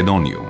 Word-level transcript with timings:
Македониум. 0.00 0.49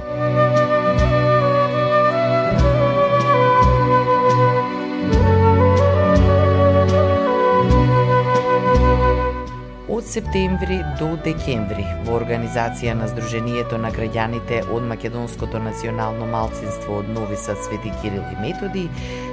септември 10.11 10.81
до 10.99 11.13
декември 11.23 11.85
во 12.03 12.17
организација 12.17 12.91
на 12.99 13.05
Сдруженијето 13.07 13.77
на 13.79 13.93
граѓаните 13.95 14.57
од 14.75 14.83
Македонското 14.89 15.61
национално 15.63 16.25
малцинство 16.27 16.97
од 16.99 17.07
Нови 17.15 17.37
Сад 17.39 17.61
Свети 17.63 17.93
Кирил 18.01 18.25
и 18.33 18.35
Методи 18.41 18.89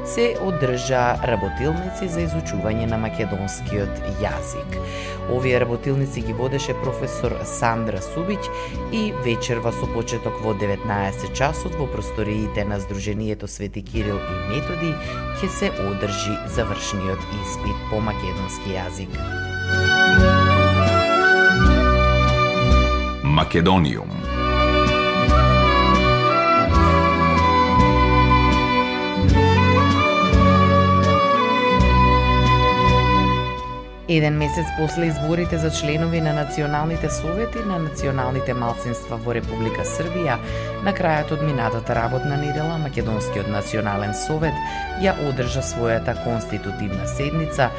се 0.07 0.29
одржа 0.45 1.19
работилници 1.27 2.07
за 2.15 2.23
изучување 2.29 2.87
на 2.93 3.01
македонскиот 3.03 4.05
јазик. 4.23 4.79
Овие 5.35 5.59
работилници 5.65 6.23
ги 6.29 6.37
водеше 6.39 6.79
професор 6.85 7.35
Сандра 7.43 7.99
Субиќ 7.99 8.39
и 8.95 9.03
вечерва 9.27 9.75
со 9.75 9.91
почеток 9.97 10.39
во 10.47 10.55
19 10.63 11.35
часот 11.35 11.75
во 11.75 11.91
просториите 11.91 12.65
на 12.65 12.79
Сдруженијето 12.79 13.51
Свети 13.51 13.83
Кирил 13.83 14.23
и 14.23 14.41
Методи 14.55 14.95
ќе 15.43 15.53
се 15.59 15.75
одржи 15.91 16.39
завршниот 16.55 17.31
испит 17.43 17.87
по 17.91 17.99
македонски 17.99 18.79
јазик. 18.79 19.48
Македониум. 23.39 24.09
Еден 34.09 34.37
месец 34.37 34.67
после 34.79 35.07
изборите 35.07 35.59
за 35.59 35.71
членови 35.71 36.21
на 36.21 36.33
националните 36.33 37.11
совети 37.11 37.59
на 37.59 37.79
националните 37.79 38.55
малцинства 38.55 39.17
во 39.17 39.35
Република 39.39 39.87
Србија, 39.87 40.41
на 40.83 40.91
крајот 40.91 41.37
од 41.39 41.47
минатата 41.47 41.95
работна 41.95 42.43
недела 42.43 42.83
Македонскиот 42.83 43.47
национален 43.55 44.19
совет 44.19 44.59
ја 44.99 45.15
одржа 45.31 45.63
својата 45.63 46.19
конститутивна 46.25 47.07
седница 47.07 47.71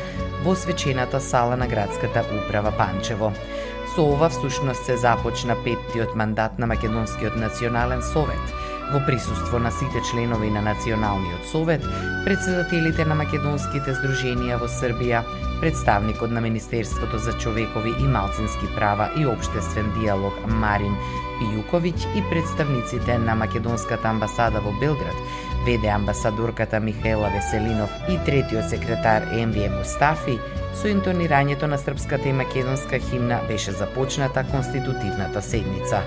во 0.45 0.55
свечената 0.55 1.19
сала 1.19 1.59
на 1.59 1.67
градската 1.67 2.23
управа 2.45 2.71
Панчево. 2.71 3.33
Со 3.95 4.03
ова 4.03 4.29
всушност 4.29 4.85
се 4.85 4.97
започна 4.97 5.55
петтиот 5.63 6.15
мандат 6.15 6.59
на 6.59 6.67
Македонскиот 6.67 7.35
национален 7.35 8.01
совет– 8.01 8.53
во 8.91 8.99
присуство 9.05 9.59
на 9.59 9.71
сите 9.71 10.01
членови 10.11 10.49
на 10.49 10.61
Националниот 10.61 11.45
совет, 11.45 11.83
председателите 12.25 13.05
на 13.05 13.15
македонските 13.15 13.93
здруженија 13.93 14.57
во 14.61 14.69
Србија, 14.71 15.21
представникот 15.61 16.31
на 16.33 16.41
Министерството 16.41 17.19
за 17.19 17.33
човекови 17.37 17.93
и 17.99 18.07
малцински 18.07 18.69
права 18.75 19.09
и 19.17 19.25
обштествен 19.25 19.93
диалог 19.99 20.33
Марин 20.47 20.97
Пијуковиќ 21.39 22.17
и 22.17 22.25
представниците 22.31 23.17
на 23.17 23.35
македонската 23.35 24.09
амбасада 24.09 24.61
во 24.65 24.73
Белград, 24.81 25.15
веде 25.65 25.87
амбасадорката 25.87 26.79
Михаела 26.79 27.29
Веселинов 27.29 27.89
и 28.09 28.17
третиот 28.25 28.69
секретар 28.69 29.21
Емвие 29.33 29.69
Мустафи, 29.69 30.39
со 30.73 30.87
интонирањето 30.87 31.67
на 31.67 31.77
српската 31.77 32.29
и 32.29 32.33
македонска 32.33 32.99
химна 32.99 33.39
беше 33.47 33.71
започната 33.71 34.43
конститутивната 34.51 35.41
седница. 35.41 36.03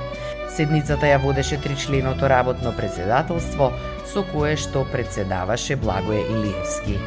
Седницата 0.52 1.06
ја 1.06 1.18
водеше 1.18 1.56
тричленото 1.60 2.28
работно 2.28 2.74
председателство, 2.76 3.72
со 4.04 4.24
кое 4.32 4.56
што 4.56 4.84
председаваше 4.92 5.76
Благое 5.76 6.24
Илиевски. 6.28 6.98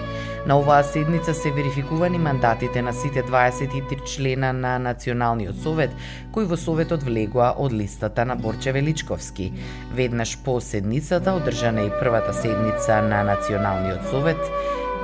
На 0.46 0.60
оваа 0.60 0.84
седница 0.84 1.34
се 1.34 1.52
верификувани 1.52 2.18
мандатите 2.18 2.82
на 2.82 2.94
сите 2.94 3.24
23 3.24 4.04
члена 4.04 4.54
на 4.54 4.80
Националниот 4.80 5.58
совет, 5.58 5.90
кои 6.32 6.46
во 6.46 6.58
советот 6.58 7.02
влегоа 7.02 7.50
од 7.58 7.74
листата 7.74 8.26
на 8.30 8.36
Борче 8.36 8.72
Величковски. 8.72 9.52
Веднаш 9.98 10.38
по 10.46 10.60
седницата 10.62 11.34
одржана 11.34 11.82
и 11.82 11.90
првата 12.00 12.34
седница 12.34 13.02
на 13.02 13.24
Националниот 13.24 14.06
совет, 14.14 14.38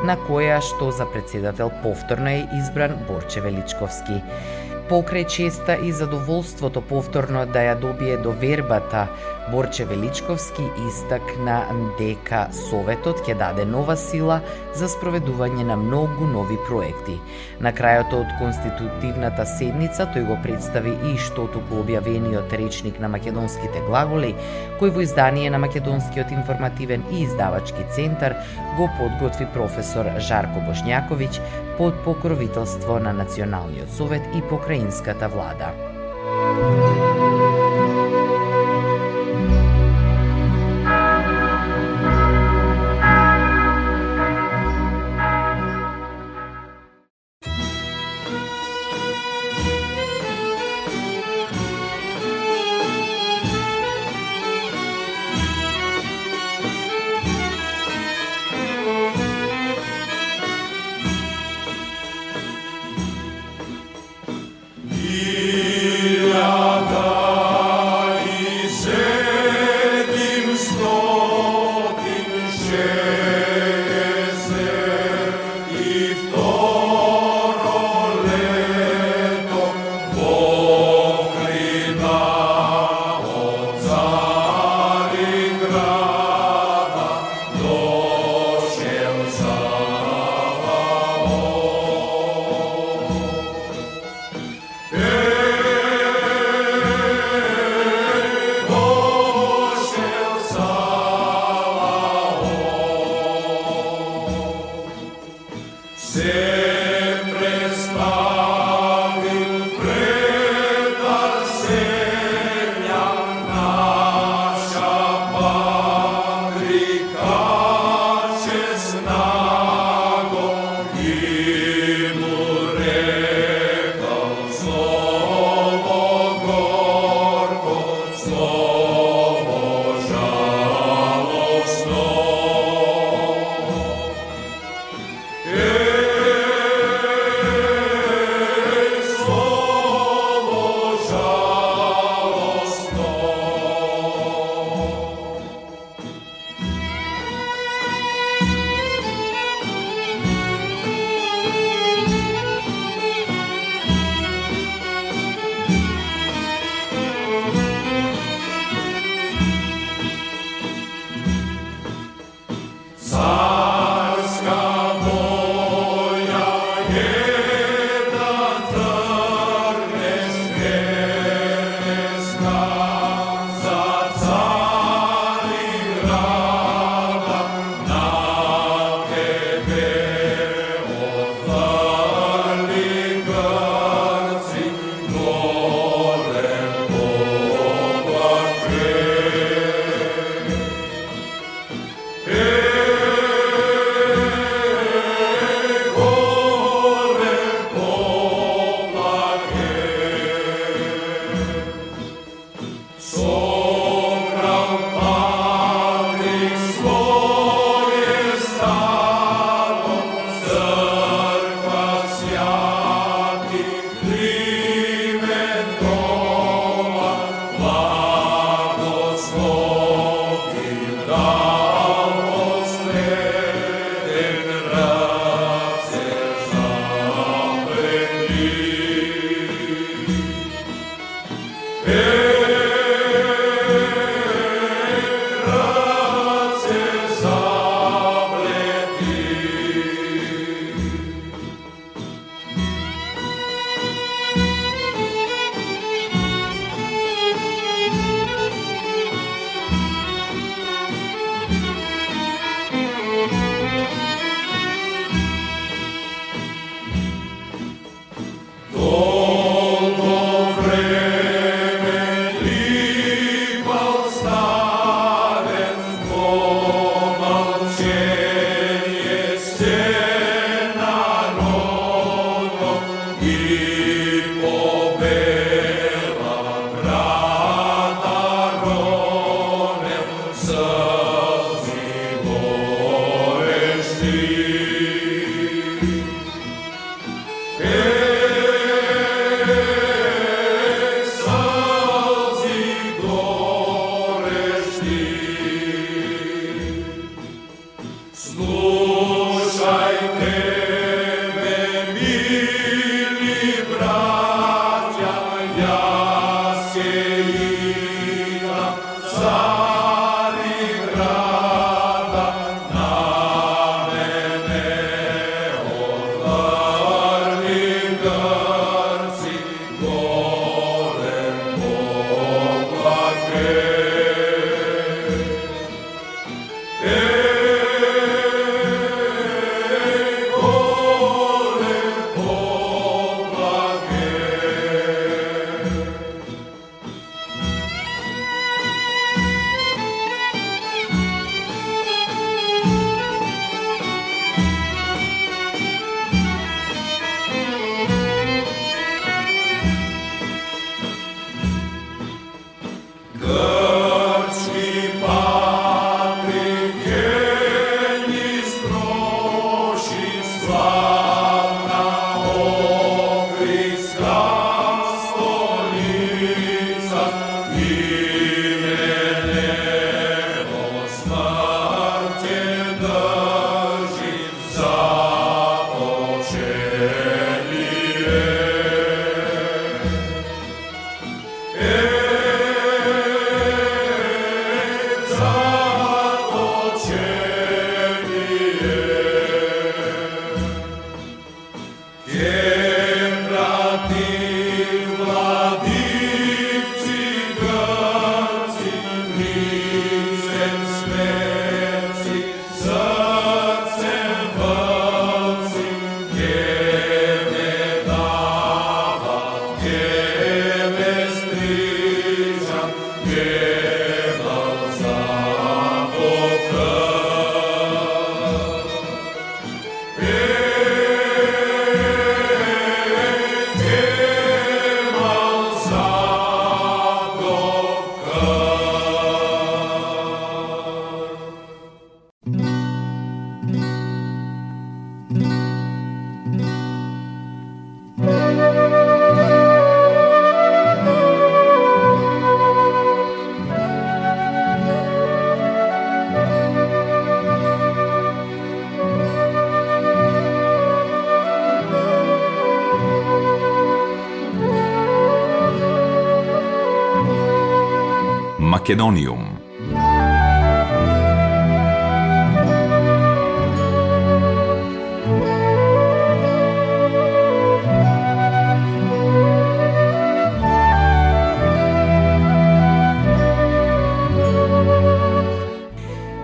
на 0.05 0.13
која 0.29 0.61
што 0.61 0.91
за 0.93 1.09
председател 1.09 1.71
повторно 1.81 2.29
е 2.29 2.49
избран 2.61 3.01
Борче 3.09 3.41
Величковски 3.41 4.21
покрај 4.91 5.27
честа 5.27 5.77
и 5.79 5.91
задоволството 5.95 6.81
повторно 6.83 7.45
да 7.47 7.61
ја 7.63 7.75
добие 7.79 8.17
довербата, 8.19 9.07
Борче 9.51 9.85
Величковски 9.85 10.63
истакна 10.87 11.57
дека 11.99 12.45
Советот 12.55 13.19
ќе 13.25 13.35
даде 13.35 13.65
нова 13.67 13.97
сила 13.99 14.39
за 14.77 14.87
спроведување 14.91 15.65
на 15.67 15.75
многу 15.79 16.27
нови 16.29 16.55
проекти. 16.69 17.17
На 17.59 17.73
крајот 17.75 18.15
од 18.15 18.31
конститутивната 18.39 19.45
седница 19.45 20.07
тој 20.13 20.27
го 20.29 20.37
представи 20.43 20.95
и 21.11 21.17
што 21.19 21.49
туку 21.51 21.81
објавениот 21.83 22.55
речник 22.61 22.99
на 23.03 23.11
македонските 23.11 23.83
глаголи, 23.89 24.31
кој 24.79 24.95
во 24.95 25.03
издание 25.03 25.51
на 25.51 25.59
Македонскиот 25.59 26.31
информативен 26.31 27.03
и 27.11 27.23
издавачки 27.25 27.83
центар 27.91 28.37
го 28.79 28.87
подготви 28.97 29.49
професор 29.53 30.07
Жарко 30.17 30.63
Бошњаковиќ 30.63 31.43
под 31.77 31.99
покровителство 32.05 32.99
на 32.99 33.13
Националниот 33.13 33.91
совет 33.91 34.23
и 34.35 34.41
покраинската 34.49 35.27
влада. 35.27 35.75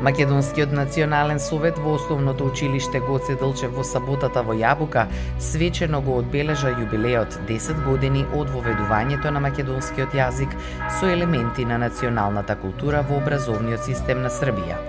Македонскиот 0.08 0.72
национален 0.72 1.40
совет 1.40 1.78
во 1.78 1.96
основното 1.96 2.46
училиште 2.46 3.00
Гоце 3.00 3.36
Делчев 3.36 3.74
во 3.76 3.84
саботата 3.84 4.40
во 4.40 4.54
Јабука 4.56 5.04
свечено 5.44 6.00
го 6.02 6.16
одбележа 6.22 6.72
јубилеот 6.72 7.36
10 7.50 7.82
години 7.84 8.24
од 8.40 8.48
воведувањето 8.56 9.34
на 9.36 9.42
македонскиот 9.44 10.16
јазик 10.16 10.56
со 11.00 11.12
елементи 11.12 11.66
на 11.68 11.82
националната 11.84 12.56
култура 12.56 13.04
во 13.10 13.18
образовниот 13.20 13.84
систем 13.84 14.24
на 14.24 14.32
Србија. 14.32 14.80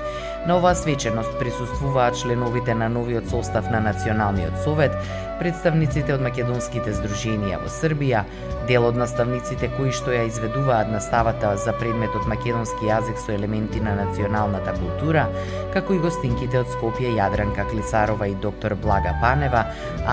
На 0.46 0.54
оваа 0.56 0.78
свеченост 0.78 1.34
присуствуваат 1.40 2.14
членовите 2.22 2.74
на 2.74 2.88
новиот 2.88 3.26
состав 3.28 3.70
на 3.70 3.80
Националниот 3.80 4.62
совет, 4.62 4.94
представниците 5.38 6.14
од 6.14 6.22
македонските 6.24 6.92
здруженија 6.96 7.60
во 7.62 7.70
Србија, 7.72 8.24
дел 8.68 8.88
од 8.88 8.98
наставниците 9.00 9.70
кои 9.76 9.92
што 9.94 10.12
ја 10.14 10.24
изведуваат 10.28 10.90
наставата 10.92 11.54
за 11.64 11.74
предметот 11.80 12.26
македонски 12.30 12.90
јазик 12.90 13.20
со 13.22 13.32
елементи 13.36 13.80
на 13.84 13.94
националната 14.00 14.74
култура, 14.80 15.28
како 15.74 15.94
и 15.94 16.02
гостинките 16.02 16.60
од 16.62 16.74
Скопје 16.74 17.14
Јадранка 17.16 17.68
Клисарова 17.70 18.28
и 18.28 18.36
доктор 18.42 18.74
Блага 18.74 19.14
Панева, 19.22 19.64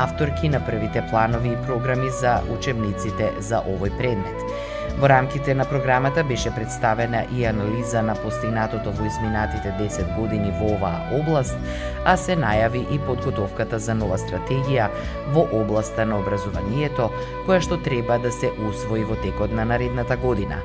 авторки 0.06 0.50
на 0.50 0.62
првите 0.66 1.04
планови 1.10 1.56
и 1.56 1.62
програми 1.66 2.14
за 2.22 2.40
учебниците 2.56 3.34
за 3.40 3.64
овој 3.66 3.98
предмет. 3.98 4.75
Во 5.00 5.10
рамките 5.10 5.54
на 5.56 5.66
програмата 5.66 6.24
беше 6.24 6.56
представена 6.56 7.26
и 7.36 7.46
анализа 7.46 8.02
на 8.02 8.16
постигнатото 8.16 8.92
во 8.92 9.06
изминатите 9.06 9.74
10 9.80 10.16
години 10.16 10.54
во 10.60 10.72
оваа 10.76 11.04
област, 11.20 11.58
а 12.06 12.16
се 12.18 12.38
најави 12.40 12.86
и 12.96 13.00
подготовката 13.00 13.80
за 13.80 13.96
нова 13.96 14.18
стратегија 14.18 14.88
во 15.36 15.48
областа 15.52 16.06
на 16.06 16.20
образованието, 16.24 17.12
која 17.48 17.60
што 17.60 17.82
треба 17.84 18.20
да 18.24 18.32
се 18.32 18.54
усвои 18.70 19.04
во 19.04 19.20
текот 19.20 19.52
на 19.52 19.66
наредната 19.66 20.18
година. 20.18 20.64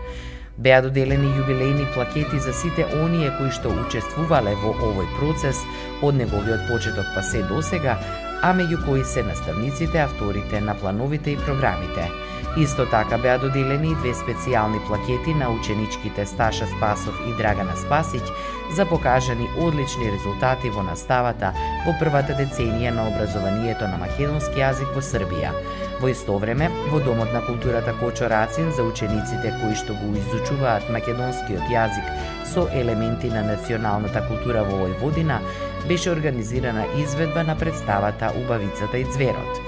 Беа 0.60 0.80
доделени 0.84 1.28
јубилејни 1.34 1.86
плакети 1.94 2.38
за 2.38 2.52
сите 2.52 2.84
оние 3.02 3.30
кои 3.38 3.50
што 3.50 3.70
учествувале 3.72 4.54
во 4.62 4.74
овој 4.78 5.06
процес 5.18 5.62
од 6.06 6.14
неговиот 6.14 6.66
почеток 6.68 7.14
па 7.14 7.22
се 7.24 7.42
досега, 7.48 7.96
а 8.42 8.52
меѓу 8.54 8.84
кои 8.84 9.04
се 9.04 9.22
наставниците, 9.26 10.04
авторите 10.04 10.60
на 10.60 10.74
плановите 10.74 11.30
и 11.34 11.40
програмите. 11.46 12.10
Исто 12.58 12.86
така 12.86 13.18
беа 13.18 13.38
доделени 13.38 13.92
и 13.92 13.98
две 14.02 14.10
специјални 14.10 14.80
плакети 14.86 15.34
на 15.34 15.50
ученичките 15.54 16.26
Сташа 16.26 16.66
Спасов 16.66 17.14
и 17.28 17.34
Драгана 17.38 17.76
Спасиќ 17.78 18.26
за 18.74 18.86
покажани 18.86 19.46
одлични 19.58 20.10
резултати 20.10 20.70
во 20.70 20.82
наставата 20.82 21.52
во 21.86 21.94
првата 22.00 22.34
деценија 22.34 22.90
на 22.90 23.06
образованието 23.06 23.86
на 23.86 24.00
македонски 24.02 24.58
јазик 24.58 24.90
во 24.96 25.02
Србија. 25.02 25.52
Во 26.00 26.10
исто 26.10 26.38
време, 26.42 26.70
во 26.90 26.98
Домот 26.98 27.30
на 27.32 27.42
културата 27.46 27.94
Кочо 28.00 28.26
Рацин 28.30 28.72
за 28.72 28.82
учениците 28.82 29.54
кои 29.62 29.74
што 29.78 29.94
го 29.94 30.10
изучуваат 30.18 30.90
македонскиот 30.90 31.70
јазик 31.70 32.10
со 32.50 32.66
елементи 32.74 33.30
на 33.30 33.44
националната 33.46 34.26
култура 34.26 34.64
во 34.66 34.82
Војводина, 34.82 35.38
беше 35.86 36.10
организирана 36.10 36.86
изведба 36.98 37.44
на 37.44 37.54
представата 37.54 38.32
Убавицата 38.42 38.98
и 38.98 39.04
Зверот. 39.04 39.62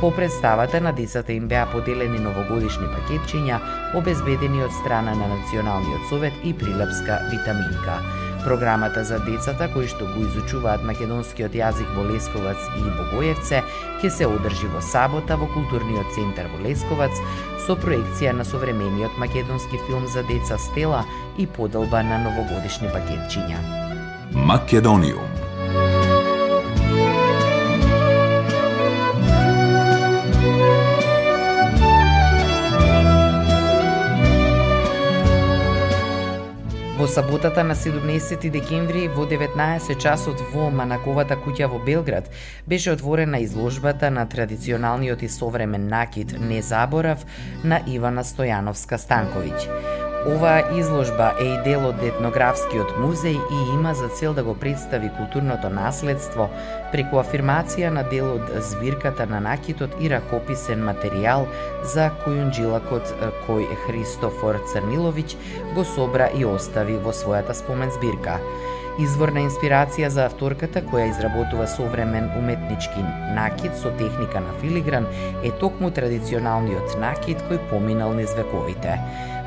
По 0.00 0.10
представата 0.10 0.80
на 0.80 0.92
децата 0.92 1.32
им 1.32 1.48
беа 1.48 1.64
поделени 1.72 2.18
новогодишни 2.20 2.84
пакетчиња, 2.92 3.56
обезбедени 3.96 4.60
од 4.60 4.74
страна 4.82 5.14
на 5.16 5.28
Националниот 5.30 6.04
совет 6.10 6.34
и 6.44 6.52
прилепска 6.52 7.16
витаминка. 7.30 7.94
Програмата 8.44 9.04
за 9.04 9.18
децата 9.24 9.70
кои 9.72 9.88
што 9.88 10.04
го 10.10 10.26
изучуваат 10.26 10.84
македонскиот 10.84 11.56
јазик 11.56 11.88
во 11.96 12.04
Лесковац 12.10 12.60
и 12.76 12.84
Богоевце 12.98 13.62
ќе 14.02 14.10
се 14.12 14.28
одржи 14.28 14.68
во 14.74 14.84
сабота 14.84 15.40
во 15.40 15.48
културниот 15.56 16.12
центар 16.12 16.52
во 16.52 16.60
Лесковац 16.68 17.16
со 17.64 17.78
проекција 17.80 18.36
на 18.36 18.44
современиот 18.44 19.16
македонски 19.16 19.80
филм 19.88 20.04
за 20.12 20.28
деца 20.28 20.60
Стела 20.60 21.06
и 21.38 21.48
поделба 21.48 22.04
на 22.04 22.20
новогодишни 22.28 22.92
пакетчиња. 22.92 23.64
Македониум 24.36 25.35
Во 37.06 37.12
саботата 37.12 37.62
на 37.62 37.74
17 37.74 38.50
декември 38.50 39.06
во 39.06 39.26
19 39.30 39.94
часот 40.02 40.40
во 40.50 40.64
Манаковата 40.74 41.36
куќа 41.38 41.68
во 41.70 41.78
Белград 41.78 42.26
беше 42.66 42.96
отворена 42.96 43.38
изложбата 43.44 44.10
на 44.10 44.24
традиционалниот 44.26 45.22
и 45.22 45.28
современ 45.28 45.86
накид 45.86 46.34
Не 46.40 46.58
заборав 46.62 47.22
на 47.62 47.78
Ивана 47.86 48.26
Стојановска 48.26 48.98
Станковиќ. 48.98 50.05
Оваа 50.26 50.62
изложба 50.74 51.34
е 51.40 51.44
и 51.44 51.58
дел 51.62 51.84
од 51.86 52.00
етнографскиот 52.02 52.96
музеј 52.98 53.36
и 53.38 53.58
има 53.76 53.92
за 53.94 54.08
цел 54.10 54.32
да 54.34 54.42
го 54.42 54.56
представи 54.58 55.06
културното 55.14 55.68
наследство 55.70 56.48
преку 56.90 57.20
афирмација 57.22 57.92
на 57.94 58.02
дел 58.10 58.32
од 58.34 58.50
збирката 58.58 59.28
на 59.30 59.38
накитот 59.44 59.94
и 60.02 60.10
ракописен 60.10 60.82
материјал 60.82 61.46
за 61.94 62.08
кујунджилакот 62.24 63.12
кој 63.46 63.70
Христофор 63.84 64.58
Црниловиќ 64.72 65.36
го 65.78 65.86
собра 65.94 66.26
и 66.34 66.42
остави 66.44 66.98
во 66.98 67.14
својата 67.14 67.54
спомен 67.54 67.94
збирка. 67.94 68.40
Изворна 68.98 69.42
инспирација 69.44 70.08
за 70.08 70.24
авторката 70.24 70.80
која 70.90 71.10
изработува 71.10 71.66
современ 71.68 72.30
уметнички 72.38 73.02
накид 73.36 73.76
со 73.76 73.92
техника 74.00 74.40
на 74.40 74.58
филигран 74.58 75.06
е 75.44 75.54
токму 75.60 75.90
традиционалниот 75.94 76.96
накид 76.98 77.46
кој 77.46 77.60
поминал 77.70 78.16
низ 78.16 78.32
вековите. 78.34 78.96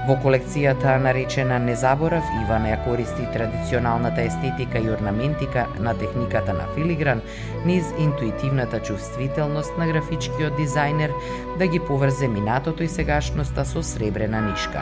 Во 0.10 0.16
колекцијата 0.18 0.96
наречена 0.98 1.60
Незаборав, 1.62 2.25
Иван 2.42 2.63
ја 2.66 2.80
користи 2.82 3.28
традиционалната 3.30 4.24
естетика 4.25 4.80
и 4.82 4.89
орнаментика 4.89 5.68
на 5.78 5.94
техниката 5.94 6.54
на 6.54 6.66
филигран 6.74 7.22
низ 7.66 7.92
интуитивната 8.00 8.80
чувствителност 8.82 9.78
на 9.78 9.86
графичкиот 9.92 10.58
дизајнер 10.58 11.13
да 11.60 11.68
ги 11.68 11.80
поврзе 11.80 12.28
минатото 12.28 12.84
и 12.84 12.89
сегашноста 12.89 13.66
со 13.66 13.84
сребрена 13.84 14.42
нишка. 14.50 14.82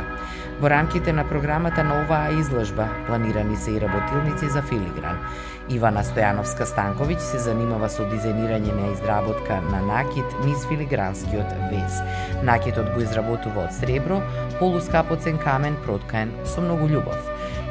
Во 0.61 0.69
рамките 0.69 1.11
на 1.13 1.27
програмата 1.27 1.83
на 1.83 1.99
оваа 2.05 2.39
изложба 2.39 2.87
планирани 3.07 3.57
се 3.57 3.71
и 3.71 3.81
работилници 3.81 4.47
за 4.47 4.61
филигран. 4.61 5.19
Ивана 5.69 5.99
Стојановска 5.99 6.63
Станковиќ 6.63 7.19
се 7.19 7.41
занимава 7.43 7.89
со 7.91 8.05
дизајнирање 8.07 8.71
на 8.71 8.91
изработка 8.93 9.57
на 9.65 9.81
накид 9.83 10.37
низ 10.45 10.63
филигранскиот 10.69 11.49
вез. 11.71 11.97
Накитот 12.47 12.93
го 12.93 13.03
изработува 13.03 13.65
од 13.65 13.75
сребро, 13.75 14.21
полускапоцен 14.59 15.39
камен 15.43 15.75
проткаен 15.83 16.31
со 16.47 16.63
многу 16.63 16.87
љубов. 16.87 17.19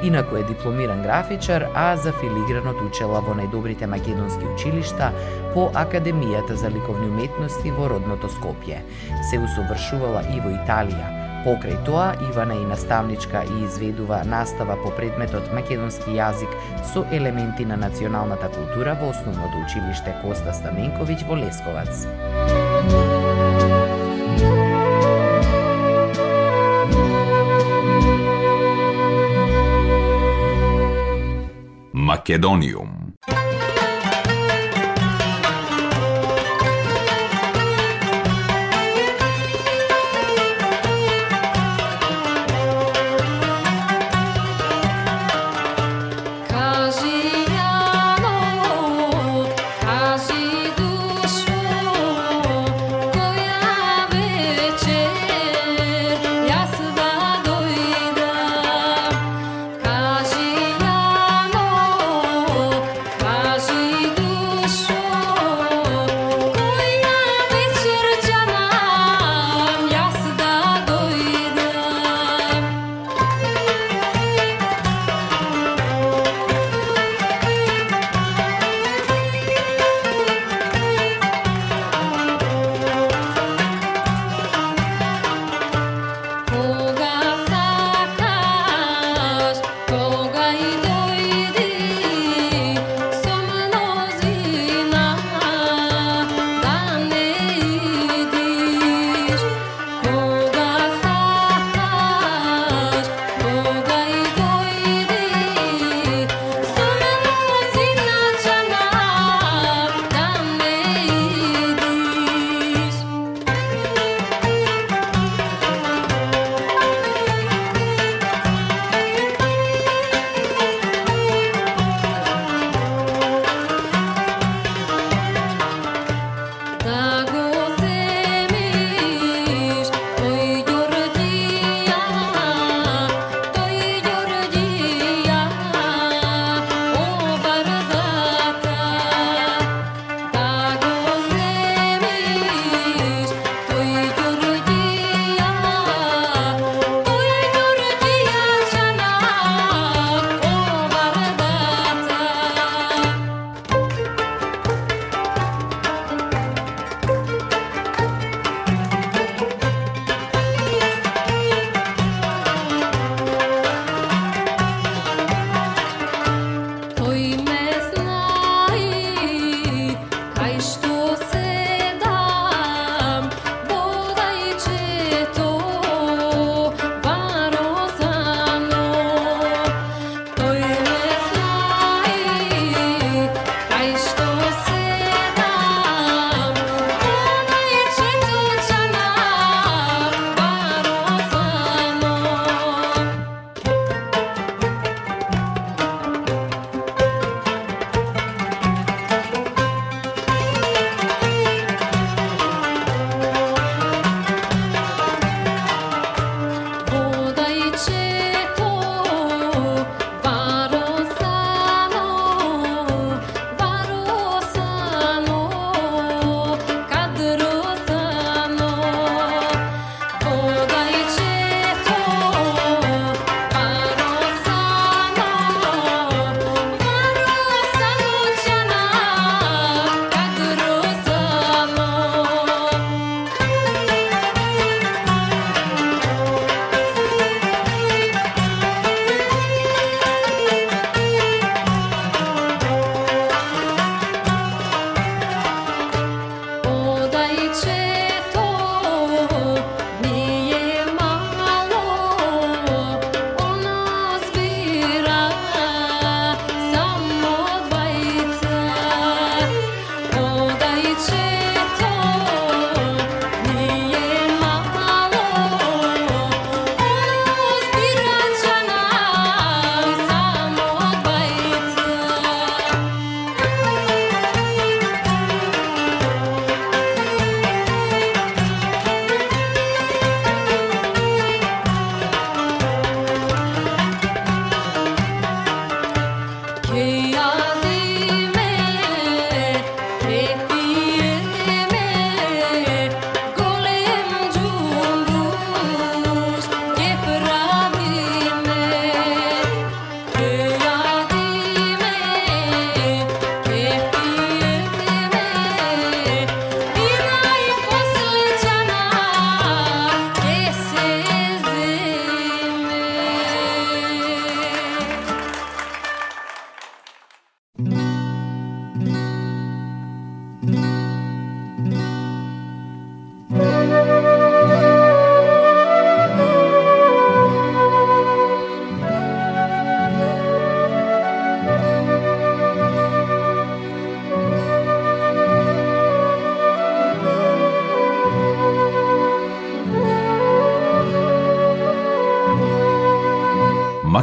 Инаку 0.05 0.37
е 0.37 0.45
дипломиран 0.45 1.03
графичар, 1.03 1.71
а 1.75 1.97
за 1.97 2.13
филигранот 2.21 2.83
учела 2.85 3.23
во 3.25 3.33
најдобрите 3.39 3.89
македонски 3.89 4.45
училишта 4.45 5.09
по 5.55 5.71
Академијата 5.73 6.53
за 6.53 6.69
ликовни 6.69 7.09
уметности 7.09 7.73
во 7.73 7.89
родното 7.89 8.29
Скопје. 8.29 8.83
Се 9.31 9.41
усовршувала 9.41 10.21
и 10.37 10.41
во 10.45 10.53
Италија, 10.53 11.09
Покрај 11.47 11.77
тоа, 11.87 12.17
Ивана 12.27 12.57
е 12.59 12.65
наставничка 12.67 13.45
и 13.47 13.65
изведува 13.65 14.25
настава 14.27 14.75
по 14.83 14.91
предметот 14.91 15.47
македонски 15.55 16.17
јазик 16.19 16.51
со 16.83 17.05
елементи 17.15 17.63
на 17.65 17.77
националната 17.79 18.49
култура 18.51 18.97
во 18.99 19.13
основното 19.15 19.63
училиште 19.63 20.17
Коста 20.25 20.51
Стаменковиќ 20.51 21.23
во 21.31 21.39
Лесковац. 21.39 22.03
Македониум 31.95 32.96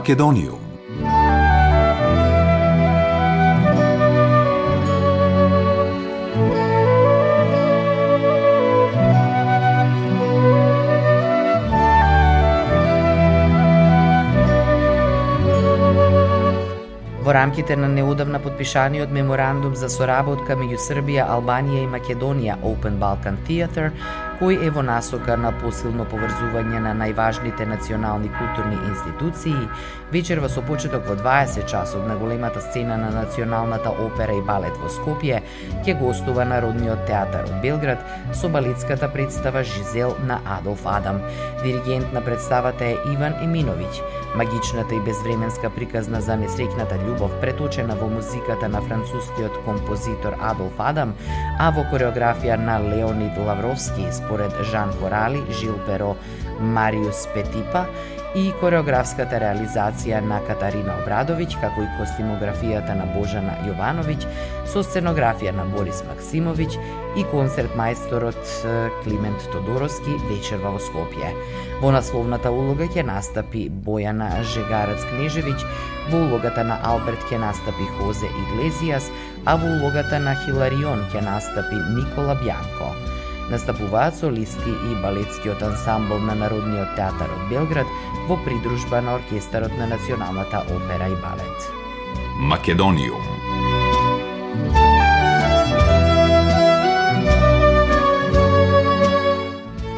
Македониум 0.04 0.60
Во 17.24 17.32
рамките 17.32 17.78
на 17.78 17.88
неодамна 17.88 18.40
подпишаниот 18.40 19.10
меморандум 19.10 19.76
за 19.80 19.88
соработка 19.88 20.58
меѓу 20.60 20.82
Србија, 20.84 21.30
Албанија 21.32 21.86
и 21.86 21.88
Македонија 21.88 22.58
Open 22.68 23.00
Balkan 23.00 23.40
Theater, 23.48 23.94
кој 24.44 24.58
е 24.68 24.70
во 24.76 24.82
насока 24.84 25.38
на 25.40 25.54
посилно 25.56 26.04
поврзување 26.12 26.82
на 26.84 26.92
најважните 27.00 27.64
национални 27.64 28.28
културни 28.34 28.76
институции, 28.90 29.70
вечерва 30.12 30.50
со 30.52 30.60
почеток 30.68 31.06
во 31.08 31.16
20 31.16 31.64
часот 31.72 32.04
на 32.10 32.18
големата 32.20 32.60
сцена 32.62 32.98
на 33.00 33.12
Националната 33.16 33.94
опера 34.04 34.36
и 34.36 34.42
балет 34.44 34.76
во 34.82 34.92
Скопје, 34.92 35.40
ќе 35.86 35.96
гостува 36.02 36.44
Народниот 36.50 37.06
театар 37.08 37.48
од 37.48 37.62
Белград 37.64 38.04
со 38.36 38.50
балетската 38.52 39.08
представа 39.14 39.64
Жизел 39.64 40.18
на 40.28 40.42
Адолф 40.58 40.84
Адам. 40.92 41.22
Диригент 41.64 42.12
на 42.12 42.20
представата 42.20 42.84
е 42.84 43.00
Иван 43.14 43.40
Еминовиќ. 43.48 44.04
Магичната 44.36 44.96
и 44.96 45.00
безвременска 45.00 45.70
приказна 45.70 46.20
за 46.22 46.36
несрекната 46.36 46.98
љубов 47.06 47.32
преточена 47.40 47.96
во 47.96 48.10
музиката 48.10 48.68
на 48.68 48.82
францускиот 48.82 49.64
композитор 49.64 50.36
Адолф 50.42 50.80
Адам, 50.80 51.16
а 51.60 51.72
во 51.72 51.86
кореографија 51.94 52.58
на 52.58 52.80
Леонид 52.82 53.38
Лавровски 53.38 54.10
според 54.12 54.33
Жан 54.72 54.94
Корали, 55.00 55.44
Жил 55.52 55.78
Перо, 55.86 56.16
Мариус 56.60 57.28
Петипа 57.34 57.86
и 58.34 58.50
кореографската 58.58 59.38
реализација 59.38 60.18
на 60.26 60.40
Катарина 60.48 60.96
Обрадовиќ, 61.04 61.60
како 61.62 61.84
и 61.84 61.92
костимографијата 62.00 62.96
на 62.98 63.06
Божана 63.14 63.54
Јовановиќ, 63.68 64.26
со 64.66 64.82
сценографија 64.82 65.54
на 65.54 65.68
Борис 65.70 66.02
Максимовиќ 66.08 66.80
и 67.22 67.26
концерт 67.30 67.76
мајсторот 67.78 68.42
Климент 69.04 69.46
Тодороски 69.54 70.18
вечерва 70.32 70.74
во 70.74 70.82
Скопје. 70.82 71.30
Во 71.84 71.94
насловната 71.94 72.50
улога 72.50 72.90
ќе 72.90 73.06
настапи 73.06 73.68
Бојана 73.70 74.32
Жегарац-Кнежевиќ, 74.56 75.70
во 76.10 76.26
улогата 76.26 76.66
на 76.66 76.82
Алберт 76.82 77.30
ќе 77.30 77.38
настапи 77.38 77.86
Хозе 78.00 78.34
Иглезијас, 78.34 79.14
а 79.46 79.60
во 79.62 79.78
улогата 79.78 80.18
на 80.18 80.34
Хиларион 80.42 81.06
ќе 81.14 81.22
настапи 81.22 81.78
Никола 81.94 82.34
Бјанко. 82.42 83.03
Настапуваат 83.54 84.16
солисти 84.18 84.72
и 84.90 84.96
балетскиот 85.02 85.62
ансамбл 85.62 86.18
на 86.18 86.34
Народниот 86.34 86.96
театар 86.98 87.30
од 87.36 87.44
Белград 87.52 87.92
во 88.26 88.38
придружба 88.48 89.02
на 89.06 89.14
оркестарот 89.20 89.76
на 89.78 89.86
Националната 89.92 90.64
опера 90.74 91.12
и 91.14 91.18
балет. 91.22 91.68
Македониум 92.40 93.22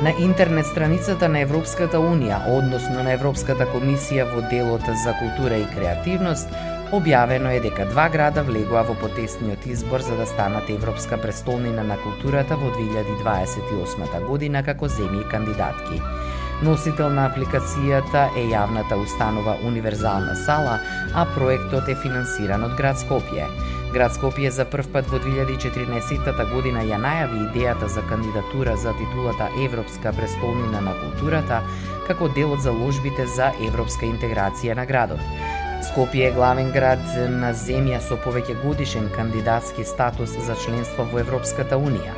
На 0.03 0.11
интернет 0.19 0.65
страницата 0.65 1.29
на 1.29 1.39
Европската 1.39 1.97
Унија, 1.97 2.43
односно 2.57 3.07
на 3.07 3.15
Европската 3.15 3.65
комисија 3.71 4.27
во 4.35 4.43
делот 4.51 4.83
за 4.83 5.15
култура 5.21 5.63
и 5.63 5.65
креативност, 5.71 6.51
Објавено 6.93 7.49
е 7.49 7.59
дека 7.63 7.87
два 7.89 8.03
града 8.13 8.43
влегоа 8.45 8.83
во 8.85 8.93
потесниот 9.01 9.63
избор 9.65 10.03
за 10.05 10.15
да 10.19 10.25
станат 10.29 10.69
Европска 10.69 11.17
престолнина 11.17 11.83
на 11.83 11.97
културата 11.97 12.55
во 12.61 12.69
2028 12.75 14.27
година 14.27 14.61
како 14.63 14.85
земји 14.85 15.23
кандидатки. 15.31 15.97
Носител 16.61 17.09
на 17.09 17.25
апликацијата 17.31 18.27
е 18.37 18.45
јавната 18.53 18.99
установа 19.01 19.57
Универзална 19.65 20.35
сала, 20.45 20.77
а 21.13 21.25
проектот 21.33 21.89
е 21.89 21.97
финансиран 22.03 22.63
од 22.69 22.77
град 22.77 23.01
Скопје. 23.01 23.49
Град 23.91 24.13
Скопје 24.13 24.53
за 24.53 24.69
прв 24.69 24.93
пат 24.93 25.09
во 25.09 25.17
2014 25.25 26.53
година 26.53 26.85
ја 26.85 27.01
најави 27.01 27.41
идејата 27.49 27.89
за 27.89 28.05
кандидатура 28.05 28.77
за 28.77 28.93
титулата 28.93 29.49
Европска 29.65 30.13
престолнина 30.13 30.85
на 30.85 30.93
културата 31.01 31.63
како 32.07 32.29
дел 32.29 32.53
од 32.53 32.61
заложбите 32.61 33.25
за 33.25 33.51
европска 33.67 34.05
интеграција 34.05 34.77
на 34.77 34.85
градот. 34.85 35.54
Скопје 35.95 36.25
е 36.27 36.31
главен 36.35 36.73
град 36.75 36.99
на 37.31 37.53
земја 37.55 38.01
со 38.03 38.17
повеќе 38.19 38.57
годишен 38.59 39.05
кандидатски 39.13 39.85
статус 39.87 40.33
за 40.43 40.55
членство 40.59 41.05
во 41.07 41.21
Европската 41.21 41.77
Унија. 41.79 42.11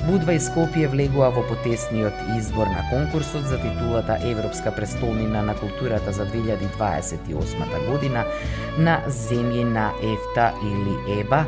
Будва 0.00 0.34
и 0.34 0.40
Скопје 0.42 0.88
влегува 0.90 1.28
во 1.36 1.44
потесниот 1.46 2.24
избор 2.34 2.66
на 2.66 2.82
конкурсот 2.90 3.46
за 3.46 3.60
титулата 3.62 4.16
Европска 4.26 4.72
престолнина 4.74 5.44
на 5.46 5.54
културата 5.60 6.10
за 6.12 6.26
2028 6.26 7.86
година 7.86 8.24
на 8.78 8.96
земји 9.06 9.62
на 9.62 9.92
ЕФТА 10.02 10.48
или 10.72 11.20
ЕБА, 11.20 11.44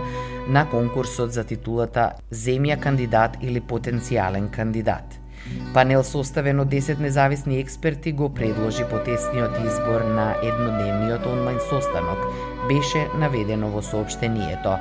на 0.47 0.63
конкурсот 0.71 1.35
за 1.35 1.43
титулата 1.43 2.13
Земја 2.31 2.79
кандидат 2.79 3.43
или 3.43 3.59
потенцијален 3.59 4.53
кандидат. 4.55 5.22
Панел 5.75 6.03
составен 6.05 6.61
од 6.61 6.69
10 6.69 7.01
независни 7.01 7.59
експерти 7.61 8.13
го 8.13 8.29
предложи 8.35 8.85
потесниот 8.91 9.57
избор 9.67 10.01
на 10.01 10.35
еднодневниот 10.43 11.27
онлайн 11.27 11.59
состанок, 11.71 12.19
беше 12.69 13.07
наведено 13.19 13.71
во 13.73 13.83
сообштението. 13.83 14.77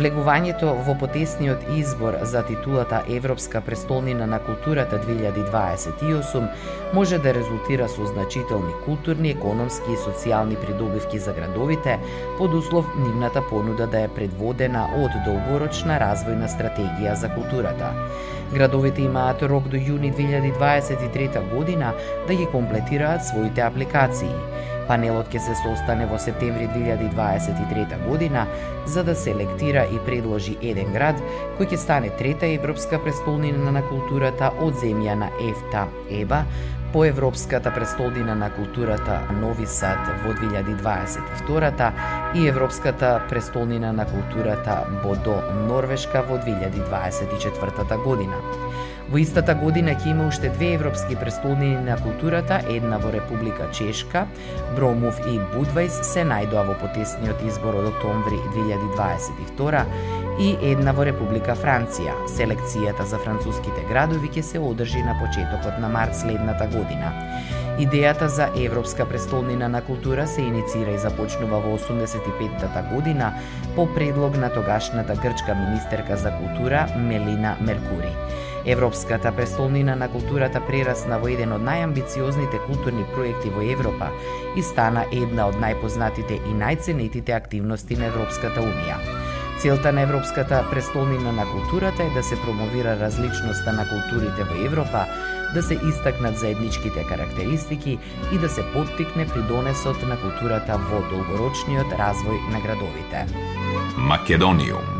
Влегувањето 0.00 0.70
во 0.86 0.94
потесниот 0.96 1.66
избор 1.76 2.14
за 2.24 2.40
титулата 2.48 3.02
Европска 3.12 3.60
престолнина 3.60 4.26
на 4.26 4.38
културата 4.40 4.96
2028 5.02 6.46
може 6.94 7.18
да 7.18 7.34
резултира 7.34 7.88
со 7.88 8.06
значителни 8.06 8.72
културни, 8.86 9.34
економски 9.36 9.92
и 9.92 9.98
социјални 10.00 10.56
придобивки 10.56 11.18
за 11.18 11.34
градовите, 11.36 11.98
под 12.38 12.54
услов 12.54 12.88
нивната 12.96 13.42
понуда 13.50 13.86
да 13.86 14.00
е 14.00 14.08
предводена 14.08 14.86
од 15.04 15.20
долгорочна 15.28 16.00
развојна 16.00 16.48
стратегија 16.48 17.12
за 17.12 17.28
културата. 17.36 17.92
Градовите 18.54 19.02
имаат 19.02 19.42
рок 19.42 19.68
до 19.68 19.76
јуни 19.76 20.14
2023 20.16 21.44
година 21.52 21.92
да 22.26 22.34
ги 22.34 22.46
комплетираат 22.46 23.26
своите 23.26 23.60
апликации. 23.60 24.32
Панелот 24.90 25.28
ќе 25.30 25.38
се 25.38 25.54
состане 25.54 26.08
во 26.10 26.18
септември 26.18 26.66
2023 26.74 28.08
година 28.08 28.46
за 28.90 29.04
да 29.06 29.14
селектира 29.14 29.84
и 29.86 30.00
предложи 30.06 30.56
еден 30.62 30.90
град 30.96 31.20
кој 31.58 31.70
ќе 31.70 31.78
стане 31.78 32.10
трета 32.18 32.50
европска 32.50 32.98
престолнина 32.98 33.70
на 33.76 33.84
културата 33.86 34.50
од 34.58 34.74
земја 34.82 35.14
на 35.22 35.28
ЕФТА 35.46 35.86
ЕБА 36.22 36.42
по 36.92 37.04
Европската 37.04 37.70
престолнина 37.74 38.34
на 38.34 38.50
културата 38.50 39.20
Нови 39.40 39.66
Сад 39.66 39.98
во 40.24 40.32
2022 40.34 41.92
и 42.34 42.48
Европската 42.48 43.22
престолнина 43.28 43.92
на 43.92 44.06
културата 44.06 44.86
Бодо 45.04 45.36
Норвешка 45.68 46.22
во 46.22 46.36
2024 46.38 48.02
година. 48.02 48.36
Во 49.10 49.18
истата 49.18 49.56
година 49.58 49.96
ќе 49.98 50.12
има 50.12 50.28
уште 50.30 50.52
две 50.54 50.68
европски 50.76 51.16
престолнини 51.18 51.80
на 51.82 51.96
културата, 51.98 52.60
една 52.70 52.98
во 53.02 53.10
Република 53.10 53.66
Чешка, 53.74 54.20
Бромов 54.76 55.18
и 55.26 55.34
Будвајс 55.50 55.96
се 56.06 56.22
најдоа 56.22 56.62
во 56.68 56.76
потесниот 56.78 57.40
избор 57.48 57.80
од 57.80 57.88
октомври 57.90 58.38
2022 58.54 59.80
и 60.38 60.52
една 60.70 60.94
во 60.94 61.08
Република 61.08 61.56
Франција. 61.58 62.14
Селекцијата 62.30 63.02
за 63.02 63.18
француските 63.24 63.82
градови 63.88 64.30
ќе 64.30 64.44
се 64.46 64.62
одржи 64.62 65.02
на 65.02 65.16
почетокот 65.18 65.80
на 65.82 65.90
март 65.90 66.14
следната 66.14 66.70
година. 66.70 67.10
Идејата 67.82 68.28
за 68.30 68.46
Европска 68.54 69.08
престолнина 69.08 69.68
на 69.68 69.80
култура 69.82 70.26
се 70.26 70.42
иницира 70.42 70.94
и 70.94 71.02
започнува 71.02 71.58
во 71.58 71.74
85-та 71.78 72.82
година 72.94 73.32
по 73.74 73.88
предлог 73.94 74.38
на 74.38 74.52
тогашната 74.54 75.18
грчка 75.18 75.54
министерка 75.54 76.16
за 76.16 76.30
култура 76.38 76.86
Мелина 76.96 77.56
Меркури. 77.60 78.14
Европската 78.66 79.32
престолнина 79.32 79.96
на 79.96 80.08
културата 80.08 80.60
прерасна 80.60 81.18
во 81.18 81.30
еден 81.32 81.52
од 81.56 81.64
најамбициозните 81.64 82.60
културни 82.66 83.06
проекти 83.14 83.48
во 83.54 83.64
Европа 83.64 84.10
и 84.56 84.62
стана 84.62 85.06
една 85.12 85.48
од 85.48 85.56
најпознатите 85.62 86.36
и 86.36 86.54
најценетите 86.60 87.36
активности 87.36 87.96
на 87.96 88.10
Европската 88.12 88.60
Унија. 88.60 89.00
Целта 89.60 89.92
на 89.92 90.02
Европската 90.02 90.64
престолнина 90.70 91.32
на 91.32 91.44
културата 91.44 92.02
е 92.02 92.10
да 92.10 92.22
се 92.22 92.36
промовира 92.44 92.96
различноста 93.00 93.72
на 93.72 93.84
културите 93.88 94.44
во 94.44 94.64
Европа, 94.66 95.04
да 95.54 95.62
се 95.62 95.74
истакнат 95.88 96.38
заедничките 96.38 97.04
карактеристики 97.08 97.98
и 98.32 98.38
да 98.38 98.48
се 98.48 98.64
поттикне 98.72 99.26
придонесот 99.26 100.02
на 100.02 100.16
културата 100.20 100.78
во 100.78 101.00
долгорочниот 101.10 101.92
развој 101.96 102.40
на 102.52 102.60
градовите. 102.60 103.26
Македониум 103.96 104.99